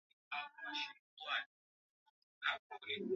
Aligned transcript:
Pojo 0.29 0.61
zimeuzwa. 0.77 1.35